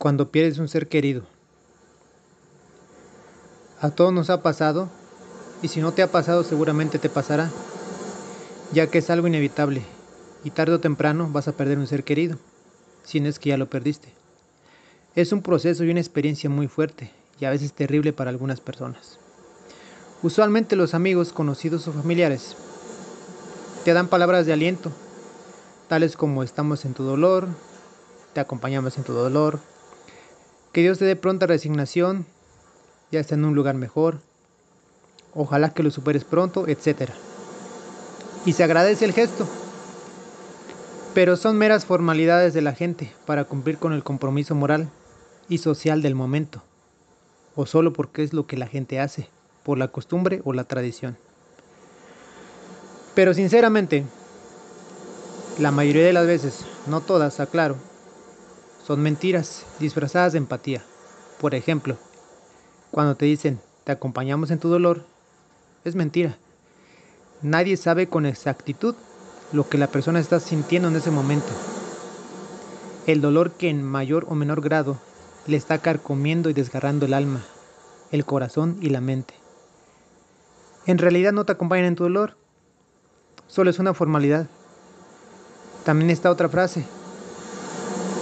cuando 0.00 0.30
pierdes 0.30 0.58
un 0.58 0.66
ser 0.66 0.88
querido. 0.88 1.24
A 3.82 3.90
todos 3.90 4.14
nos 4.14 4.30
ha 4.30 4.42
pasado, 4.42 4.88
y 5.60 5.68
si 5.68 5.82
no 5.82 5.92
te 5.92 6.02
ha 6.02 6.10
pasado 6.10 6.42
seguramente 6.42 6.98
te 6.98 7.10
pasará, 7.10 7.50
ya 8.72 8.86
que 8.86 8.96
es 8.96 9.10
algo 9.10 9.26
inevitable, 9.26 9.82
y 10.42 10.52
tarde 10.52 10.72
o 10.72 10.80
temprano 10.80 11.28
vas 11.30 11.48
a 11.48 11.52
perder 11.52 11.76
un 11.76 11.86
ser 11.86 12.02
querido, 12.02 12.38
si 13.04 13.20
no 13.20 13.28
es 13.28 13.38
que 13.38 13.50
ya 13.50 13.58
lo 13.58 13.68
perdiste. 13.68 14.08
Es 15.16 15.32
un 15.32 15.42
proceso 15.42 15.84
y 15.84 15.90
una 15.90 16.00
experiencia 16.00 16.48
muy 16.48 16.66
fuerte, 16.66 17.12
y 17.38 17.44
a 17.44 17.50
veces 17.50 17.74
terrible 17.74 18.14
para 18.14 18.30
algunas 18.30 18.62
personas. 18.62 19.18
Usualmente 20.22 20.76
los 20.76 20.94
amigos, 20.94 21.34
conocidos 21.34 21.86
o 21.88 21.92
familiares 21.92 22.56
te 23.84 23.92
dan 23.92 24.08
palabras 24.08 24.46
de 24.46 24.54
aliento, 24.54 24.92
tales 25.88 26.16
como 26.16 26.42
estamos 26.42 26.86
en 26.86 26.94
tu 26.94 27.02
dolor, 27.02 27.48
te 28.32 28.40
acompañamos 28.40 28.96
en 28.96 29.04
tu 29.04 29.12
dolor, 29.12 29.60
que 30.72 30.82
Dios 30.82 30.98
te 30.98 31.04
dé 31.04 31.16
pronta 31.16 31.46
resignación, 31.46 32.26
ya 33.10 33.20
está 33.20 33.34
en 33.34 33.44
un 33.44 33.54
lugar 33.54 33.74
mejor. 33.74 34.18
Ojalá 35.34 35.70
que 35.70 35.82
lo 35.82 35.90
superes 35.90 36.24
pronto, 36.24 36.68
etc. 36.68 37.10
Y 38.46 38.52
se 38.52 38.64
agradece 38.64 39.04
el 39.04 39.12
gesto. 39.12 39.48
Pero 41.14 41.36
son 41.36 41.58
meras 41.58 41.84
formalidades 41.84 42.54
de 42.54 42.62
la 42.62 42.72
gente 42.72 43.12
para 43.26 43.44
cumplir 43.44 43.78
con 43.78 43.92
el 43.92 44.04
compromiso 44.04 44.54
moral 44.54 44.88
y 45.48 45.58
social 45.58 46.02
del 46.02 46.14
momento. 46.14 46.62
O 47.56 47.66
solo 47.66 47.92
porque 47.92 48.22
es 48.22 48.32
lo 48.32 48.46
que 48.46 48.56
la 48.56 48.68
gente 48.68 49.00
hace, 49.00 49.28
por 49.64 49.76
la 49.76 49.88
costumbre 49.88 50.40
o 50.44 50.52
la 50.52 50.64
tradición. 50.64 51.18
Pero 53.16 53.34
sinceramente, 53.34 54.04
la 55.58 55.72
mayoría 55.72 56.06
de 56.06 56.12
las 56.12 56.28
veces, 56.28 56.64
no 56.86 57.00
todas, 57.00 57.40
aclaro, 57.40 57.76
son 58.90 59.02
mentiras 59.02 59.66
disfrazadas 59.78 60.32
de 60.32 60.38
empatía. 60.38 60.82
Por 61.40 61.54
ejemplo, 61.54 61.96
cuando 62.90 63.14
te 63.14 63.24
dicen, 63.24 63.60
te 63.84 63.92
acompañamos 63.92 64.50
en 64.50 64.58
tu 64.58 64.68
dolor, 64.68 65.04
es 65.84 65.94
mentira. 65.94 66.36
Nadie 67.40 67.76
sabe 67.76 68.08
con 68.08 68.26
exactitud 68.26 68.96
lo 69.52 69.68
que 69.68 69.78
la 69.78 69.86
persona 69.86 70.18
está 70.18 70.40
sintiendo 70.40 70.88
en 70.88 70.96
ese 70.96 71.12
momento. 71.12 71.46
El 73.06 73.20
dolor 73.20 73.52
que 73.52 73.70
en 73.70 73.80
mayor 73.80 74.26
o 74.28 74.34
menor 74.34 74.60
grado 74.60 74.98
le 75.46 75.56
está 75.56 75.78
carcomiendo 75.78 76.50
y 76.50 76.52
desgarrando 76.52 77.06
el 77.06 77.14
alma, 77.14 77.44
el 78.10 78.24
corazón 78.24 78.76
y 78.80 78.88
la 78.88 79.00
mente. 79.00 79.34
En 80.86 80.98
realidad 80.98 81.30
no 81.30 81.44
te 81.44 81.52
acompañan 81.52 81.86
en 81.86 81.94
tu 81.94 82.02
dolor, 82.02 82.34
solo 83.46 83.70
es 83.70 83.78
una 83.78 83.94
formalidad. 83.94 84.48
También 85.84 86.10
está 86.10 86.28
otra 86.28 86.48
frase 86.48 86.84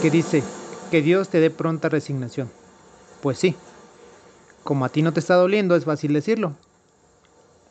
que 0.03 0.11
dice, 0.11 0.45
que 0.89 1.03
Dios 1.03 1.29
te 1.29 1.41
dé 1.41 1.51
pronta 1.51 1.89
resignación. 1.89 2.51
Pues 3.23 3.39
sí, 3.39 3.57
como 4.65 4.85
a 4.85 4.89
ti 4.89 5.03
no 5.03 5.13
te 5.13 5.21
está 5.21 5.35
doliendo, 5.35 5.77
es 5.77 5.85
fácil 5.85 6.13
decirlo. 6.13 6.55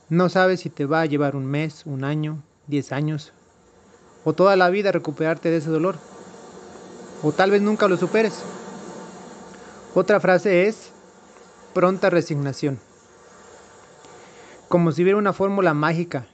No 0.09 0.29
sabes 0.29 0.61
si 0.61 0.69
te 0.69 0.85
va 0.85 1.01
a 1.01 1.05
llevar 1.05 1.35
un 1.35 1.45
mes, 1.45 1.85
un 1.85 2.03
año, 2.03 2.41
diez 2.67 2.91
años, 2.91 3.33
o 4.23 4.33
toda 4.33 4.55
la 4.55 4.69
vida 4.69 4.91
recuperarte 4.91 5.49
de 5.49 5.57
ese 5.57 5.69
dolor. 5.69 5.95
O 7.23 7.31
tal 7.31 7.51
vez 7.51 7.61
nunca 7.61 7.87
lo 7.87 7.97
superes. 7.97 8.41
Otra 9.95 10.19
frase 10.19 10.67
es 10.67 10.91
pronta 11.73 12.09
resignación. 12.09 12.79
Como 14.67 14.91
si 14.91 15.03
hubiera 15.03 15.17
una 15.17 15.33
fórmula 15.33 15.73
mágica, 15.73 16.27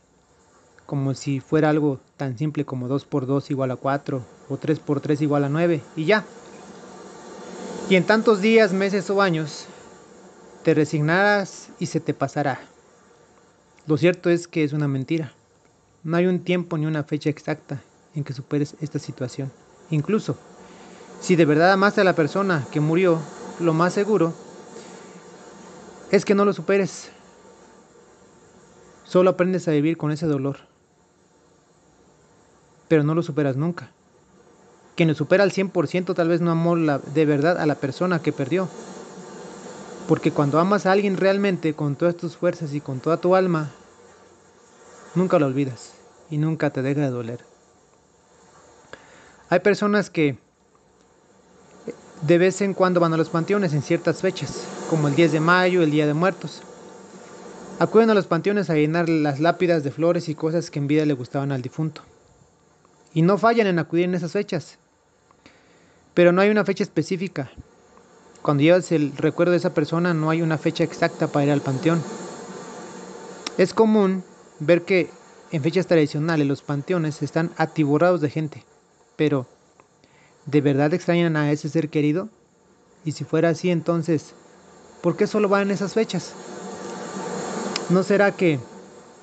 como 0.85 1.13
si 1.13 1.39
fuera 1.39 1.69
algo 1.69 1.99
tan 2.17 2.37
simple 2.37 2.65
como 2.65 2.87
2 2.87 3.05
por 3.05 3.25
2 3.25 3.51
igual 3.51 3.71
a 3.71 3.75
4 3.75 4.21
o 4.49 4.57
3 4.57 4.79
por 4.79 5.01
3 5.01 5.21
igual 5.21 5.43
a 5.45 5.49
9 5.49 5.81
y 5.95 6.05
ya. 6.05 6.25
Y 7.89 7.95
en 7.95 8.05
tantos 8.05 8.41
días, 8.41 8.71
meses 8.71 9.09
o 9.09 9.21
años, 9.21 9.65
te 10.63 10.73
resignarás 10.73 11.69
y 11.79 11.87
se 11.87 11.99
te 11.99 12.13
pasará. 12.13 12.59
Lo 13.85 13.97
cierto 13.97 14.29
es 14.29 14.47
que 14.47 14.63
es 14.63 14.71
una 14.71 14.87
mentira. 14.87 15.33
No 16.03 16.17
hay 16.17 16.25
un 16.25 16.39
tiempo 16.39 16.77
ni 16.77 16.85
una 16.85 17.03
fecha 17.03 17.29
exacta 17.29 17.81
en 18.15 18.23
que 18.23 18.33
superes 18.33 18.75
esta 18.79 18.99
situación. 18.99 19.51
Incluso, 19.89 20.37
si 21.19 21.35
de 21.35 21.45
verdad 21.45 21.73
amaste 21.73 22.01
a 22.01 22.05
la 22.05 22.15
persona 22.15 22.65
que 22.71 22.79
murió, 22.79 23.19
lo 23.59 23.73
más 23.73 23.93
seguro 23.93 24.33
es 26.09 26.23
que 26.23 26.35
no 26.35 26.45
lo 26.45 26.53
superes. 26.53 27.11
Solo 29.03 29.31
aprendes 29.31 29.67
a 29.67 29.71
vivir 29.71 29.97
con 29.97 30.11
ese 30.11 30.25
dolor. 30.25 30.57
Pero 32.87 33.03
no 33.03 33.13
lo 33.13 33.23
superas 33.23 33.57
nunca. 33.57 33.91
Quien 34.95 35.13
supera 35.15 35.43
al 35.43 35.51
100% 35.51 36.13
tal 36.13 36.27
vez 36.27 36.41
no 36.41 36.51
amó 36.51 36.75
de 36.75 37.25
verdad 37.25 37.57
a 37.57 37.65
la 37.65 37.75
persona 37.75 38.21
que 38.21 38.31
perdió. 38.31 38.69
Porque 40.07 40.31
cuando 40.31 40.59
amas 40.59 40.85
a 40.85 40.91
alguien 40.91 41.17
realmente 41.17 41.73
con 41.73 41.95
todas 41.95 42.15
tus 42.15 42.37
fuerzas 42.37 42.73
y 42.73 42.81
con 42.81 42.99
toda 42.99 43.17
tu 43.17 43.35
alma, 43.35 43.71
nunca 45.15 45.39
lo 45.39 45.47
olvidas 45.47 45.93
y 46.29 46.37
nunca 46.37 46.69
te 46.69 46.81
deja 46.81 47.01
de 47.01 47.09
doler. 47.09 47.39
Hay 49.49 49.59
personas 49.59 50.09
que 50.09 50.37
de 52.21 52.37
vez 52.37 52.61
en 52.61 52.73
cuando 52.73 52.99
van 52.99 53.13
a 53.13 53.17
los 53.17 53.29
panteones 53.29 53.73
en 53.73 53.81
ciertas 53.81 54.21
fechas, 54.21 54.65
como 54.89 55.07
el 55.07 55.15
10 55.15 55.33
de 55.33 55.39
mayo, 55.39 55.81
el 55.81 55.91
Día 55.91 56.07
de 56.07 56.13
Muertos. 56.13 56.61
Acuden 57.79 58.09
a 58.09 58.13
los 58.13 58.27
panteones 58.27 58.69
a 58.69 58.75
llenar 58.75 59.09
las 59.09 59.39
lápidas 59.39 59.83
de 59.83 59.91
flores 59.91 60.29
y 60.29 60.35
cosas 60.35 60.69
que 60.69 60.79
en 60.79 60.87
vida 60.87 61.05
le 61.05 61.13
gustaban 61.13 61.51
al 61.51 61.61
difunto. 61.61 62.01
Y 63.13 63.23
no 63.23 63.37
fallan 63.37 63.67
en 63.67 63.79
acudir 63.79 64.05
en 64.05 64.15
esas 64.15 64.31
fechas, 64.31 64.77
pero 66.13 66.31
no 66.31 66.41
hay 66.41 66.49
una 66.49 66.65
fecha 66.65 66.83
específica. 66.83 67.51
Cuando 68.41 68.63
llevas 68.63 68.91
el 68.91 69.15
recuerdo 69.15 69.51
de 69.51 69.57
esa 69.57 69.73
persona 69.73 70.13
no 70.13 70.29
hay 70.29 70.41
una 70.41 70.57
fecha 70.57 70.83
exacta 70.83 71.27
para 71.27 71.45
ir 71.45 71.51
al 71.51 71.61
panteón. 71.61 72.01
Es 73.57 73.73
común 73.73 74.23
ver 74.59 74.83
que 74.83 75.09
en 75.51 75.61
fechas 75.61 75.87
tradicionales 75.87 76.47
los 76.47 76.61
panteones 76.61 77.21
están 77.21 77.51
atiborrados 77.57 78.21
de 78.21 78.29
gente, 78.29 78.63
pero 79.15 79.45
¿de 80.45 80.61
verdad 80.61 80.93
extrañan 80.93 81.37
a 81.37 81.51
ese 81.51 81.69
ser 81.69 81.89
querido? 81.89 82.29
Y 83.05 83.11
si 83.11 83.23
fuera 83.23 83.49
así, 83.49 83.69
entonces, 83.69 84.33
¿por 85.01 85.15
qué 85.15 85.27
solo 85.27 85.49
van 85.49 85.63
en 85.63 85.71
esas 85.71 85.93
fechas? 85.93 86.33
¿No 87.89 88.03
será 88.03 88.31
que 88.31 88.59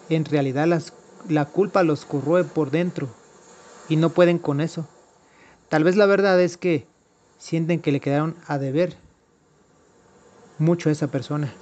en 0.08 0.24
realidad 0.24 0.68
la 1.28 1.44
culpa 1.46 1.82
los 1.82 2.04
corroe 2.04 2.44
por 2.44 2.70
dentro 2.70 3.08
y 3.88 3.96
no 3.96 4.10
pueden 4.10 4.38
con 4.38 4.60
eso? 4.60 4.86
Tal 5.70 5.84
vez 5.84 5.96
la 5.96 6.06
verdad 6.06 6.40
es 6.40 6.56
que 6.56 6.84
sienten 7.38 7.80
que 7.80 7.92
le 7.92 8.00
quedaron 8.00 8.34
a 8.48 8.58
deber 8.58 8.96
mucho 10.58 10.88
a 10.88 10.92
esa 10.92 11.06
persona, 11.06 11.52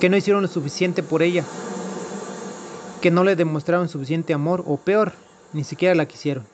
que 0.00 0.10
no 0.10 0.18
hicieron 0.18 0.42
lo 0.42 0.48
suficiente 0.48 1.02
por 1.02 1.22
ella, 1.22 1.44
que 3.00 3.10
no 3.10 3.24
le 3.24 3.36
demostraron 3.36 3.88
suficiente 3.88 4.34
amor 4.34 4.64
o 4.66 4.76
peor, 4.76 5.14
ni 5.54 5.64
siquiera 5.64 5.94
la 5.94 6.04
quisieron. 6.04 6.44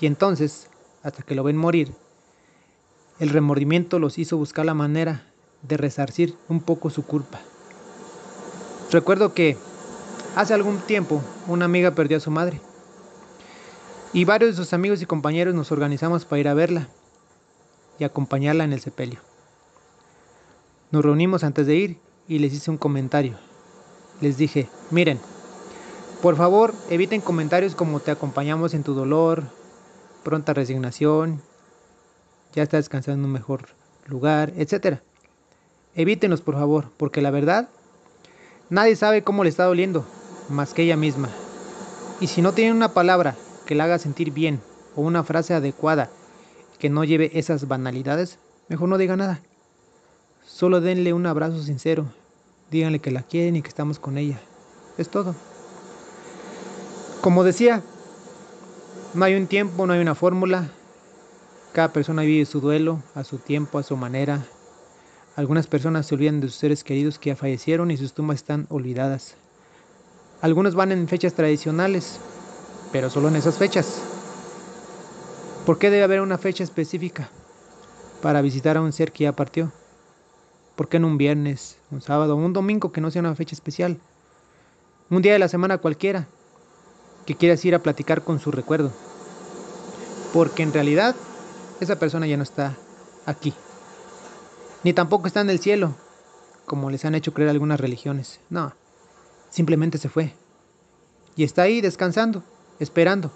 Y 0.00 0.06
entonces, 0.06 0.70
hasta 1.04 1.22
que 1.22 1.36
lo 1.36 1.44
ven 1.44 1.56
morir, 1.56 1.92
el 3.20 3.28
remordimiento 3.28 4.00
los 4.00 4.18
hizo 4.18 4.36
buscar 4.36 4.66
la 4.66 4.74
manera 4.74 5.22
de 5.62 5.76
resarcir 5.76 6.34
un 6.48 6.60
poco 6.60 6.90
su 6.90 7.06
culpa. 7.06 7.38
Recuerdo 8.90 9.34
que 9.34 9.56
hace 10.34 10.52
algún 10.52 10.78
tiempo 10.78 11.22
una 11.46 11.66
amiga 11.66 11.92
perdió 11.92 12.16
a 12.16 12.20
su 12.20 12.32
madre 12.32 12.60
y 14.12 14.24
varios 14.24 14.50
de 14.50 14.56
sus 14.56 14.72
amigos 14.72 15.02
y 15.02 15.06
compañeros 15.06 15.54
nos 15.54 15.70
organizamos 15.70 16.24
para 16.24 16.40
ir 16.40 16.48
a 16.48 16.54
verla 16.54 16.88
y 17.98 18.04
acompañarla 18.04 18.64
en 18.64 18.72
el 18.72 18.80
sepelio. 18.80 19.20
Nos 20.90 21.04
reunimos 21.04 21.44
antes 21.44 21.66
de 21.66 21.76
ir 21.76 21.98
y 22.26 22.38
les 22.38 22.52
hice 22.54 22.70
un 22.70 22.78
comentario. 22.78 23.36
Les 24.20 24.38
dije, 24.38 24.68
miren, 24.90 25.20
por 26.22 26.36
favor 26.36 26.74
eviten 26.88 27.20
comentarios 27.20 27.74
como 27.74 28.00
te 28.00 28.10
acompañamos 28.10 28.72
en 28.72 28.82
tu 28.82 28.94
dolor, 28.94 29.44
pronta 30.24 30.54
resignación, 30.54 31.42
ya 32.54 32.62
está 32.62 32.78
descansando 32.78 33.20
en 33.20 33.26
un 33.26 33.32
mejor 33.32 33.68
lugar, 34.06 34.52
etc. 34.56 35.00
Evítenlos 35.94 36.40
por 36.40 36.54
favor, 36.54 36.90
porque 36.96 37.20
la 37.20 37.30
verdad, 37.30 37.68
nadie 38.70 38.96
sabe 38.96 39.22
cómo 39.22 39.44
le 39.44 39.50
está 39.50 39.64
doliendo, 39.64 40.06
más 40.48 40.72
que 40.72 40.82
ella 40.82 40.96
misma. 40.96 41.28
Y 42.20 42.28
si 42.28 42.40
no 42.40 42.52
tienen 42.52 42.74
una 42.74 42.94
palabra 42.94 43.36
que 43.68 43.74
la 43.74 43.84
haga 43.84 43.98
sentir 43.98 44.32
bien 44.32 44.62
o 44.96 45.02
una 45.02 45.22
frase 45.24 45.52
adecuada 45.52 46.08
que 46.78 46.88
no 46.88 47.04
lleve 47.04 47.32
esas 47.34 47.68
banalidades, 47.68 48.38
mejor 48.68 48.88
no 48.88 48.96
diga 48.96 49.14
nada. 49.14 49.42
Solo 50.46 50.80
denle 50.80 51.12
un 51.12 51.26
abrazo 51.26 51.62
sincero, 51.62 52.06
díganle 52.70 52.98
que 53.00 53.10
la 53.10 53.24
quieren 53.24 53.56
y 53.56 53.62
que 53.62 53.68
estamos 53.68 53.98
con 53.98 54.16
ella. 54.16 54.40
Es 54.96 55.10
todo. 55.10 55.34
Como 57.20 57.44
decía, 57.44 57.82
no 59.12 59.26
hay 59.26 59.34
un 59.34 59.46
tiempo, 59.46 59.86
no 59.86 59.92
hay 59.92 60.00
una 60.00 60.14
fórmula. 60.14 60.70
Cada 61.74 61.92
persona 61.92 62.22
vive 62.22 62.46
su 62.46 62.62
duelo 62.62 63.02
a 63.14 63.22
su 63.22 63.36
tiempo, 63.36 63.78
a 63.78 63.82
su 63.82 63.98
manera. 63.98 64.46
Algunas 65.36 65.66
personas 65.66 66.06
se 66.06 66.14
olvidan 66.14 66.40
de 66.40 66.48
sus 66.48 66.56
seres 66.56 66.84
queridos 66.84 67.18
que 67.18 67.30
ya 67.30 67.36
fallecieron 67.36 67.90
y 67.90 67.98
sus 67.98 68.14
tumbas 68.14 68.36
están 68.36 68.66
olvidadas. 68.70 69.34
Algunos 70.40 70.74
van 70.74 70.90
en 70.90 71.06
fechas 71.06 71.34
tradicionales, 71.34 72.18
pero 72.92 73.10
solo 73.10 73.28
en 73.28 73.36
esas 73.36 73.58
fechas. 73.58 74.00
¿Por 75.66 75.78
qué 75.78 75.90
debe 75.90 76.04
haber 76.04 76.20
una 76.20 76.38
fecha 76.38 76.64
específica? 76.64 77.28
para 78.20 78.42
visitar 78.42 78.76
a 78.76 78.82
un 78.82 78.92
ser 78.92 79.12
que 79.12 79.24
ya 79.24 79.32
partió. 79.32 79.72
¿Por 80.76 80.88
qué 80.88 80.98
no 80.98 81.06
un 81.06 81.18
viernes, 81.18 81.78
un 81.90 82.00
sábado, 82.00 82.36
un 82.36 82.52
domingo 82.52 82.92
que 82.92 83.00
no 83.00 83.10
sea 83.10 83.20
una 83.20 83.34
fecha 83.34 83.54
especial? 83.54 83.98
Un 85.10 85.22
día 85.22 85.32
de 85.32 85.38
la 85.38 85.48
semana 85.48 85.78
cualquiera 85.78 86.28
que 87.26 87.36
quieras 87.36 87.64
ir 87.64 87.74
a 87.74 87.80
platicar 87.80 88.22
con 88.22 88.38
su 88.38 88.50
recuerdo. 88.50 88.92
Porque 90.32 90.62
en 90.62 90.72
realidad 90.72 91.16
esa 91.80 91.98
persona 91.98 92.26
ya 92.26 92.36
no 92.36 92.42
está 92.42 92.76
aquí. 93.26 93.54
Ni 94.84 94.92
tampoco 94.92 95.26
está 95.26 95.40
en 95.40 95.50
el 95.50 95.58
cielo, 95.58 95.94
como 96.64 96.90
les 96.90 97.04
han 97.04 97.14
hecho 97.14 97.34
creer 97.34 97.50
algunas 97.50 97.80
religiones. 97.80 98.40
No, 98.50 98.74
simplemente 99.50 99.98
se 99.98 100.08
fue. 100.08 100.34
Y 101.34 101.44
está 101.44 101.62
ahí 101.62 101.80
descansando, 101.80 102.42
esperando. 102.80 103.30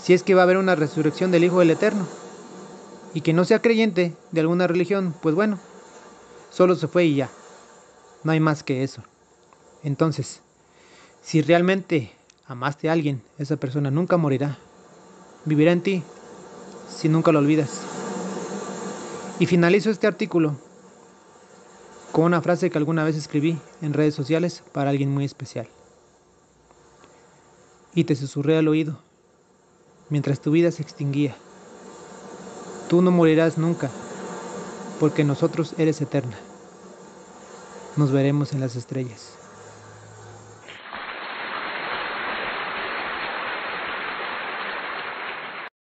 Si 0.00 0.14
es 0.14 0.22
que 0.22 0.34
va 0.34 0.42
a 0.42 0.44
haber 0.44 0.56
una 0.56 0.74
resurrección 0.74 1.30
del 1.30 1.44
Hijo 1.44 1.58
del 1.58 1.70
Eterno. 1.70 2.06
Y 3.14 3.22
que 3.22 3.32
no 3.32 3.44
sea 3.44 3.62
creyente 3.62 4.14
de 4.32 4.40
alguna 4.40 4.66
religión, 4.66 5.14
pues 5.22 5.34
bueno, 5.34 5.58
solo 6.50 6.74
se 6.74 6.88
fue 6.88 7.06
y 7.06 7.16
ya. 7.16 7.30
No 8.22 8.32
hay 8.32 8.40
más 8.40 8.62
que 8.62 8.82
eso. 8.82 9.02
Entonces, 9.82 10.40
si 11.22 11.40
realmente 11.40 12.12
amaste 12.46 12.88
a 12.88 12.92
alguien, 12.92 13.22
esa 13.38 13.56
persona 13.56 13.90
nunca 13.90 14.16
morirá. 14.16 14.58
Vivirá 15.44 15.72
en 15.72 15.82
ti 15.82 16.02
si 16.88 17.08
nunca 17.08 17.32
lo 17.32 17.38
olvidas. 17.38 17.82
Y 19.38 19.46
finalizo 19.46 19.90
este 19.90 20.06
artículo 20.06 20.56
con 22.12 22.24
una 22.24 22.42
frase 22.42 22.70
que 22.70 22.78
alguna 22.78 23.04
vez 23.04 23.16
escribí 23.16 23.58
en 23.82 23.92
redes 23.92 24.14
sociales 24.14 24.64
para 24.72 24.90
alguien 24.90 25.10
muy 25.10 25.24
especial. 25.24 25.68
Y 27.94 28.04
te 28.04 28.16
susurré 28.16 28.58
al 28.58 28.68
oído 28.68 28.98
mientras 30.10 30.40
tu 30.40 30.50
vida 30.50 30.70
se 30.70 30.82
extinguía. 30.82 31.36
Tú 32.88 33.02
no 33.02 33.10
morirás 33.10 33.58
nunca, 33.58 33.90
porque 34.98 35.24
nosotros 35.24 35.74
eres 35.78 36.00
eterna. 36.00 36.38
Nos 37.96 38.12
veremos 38.12 38.52
en 38.52 38.60
las 38.60 38.76
estrellas. 38.76 39.32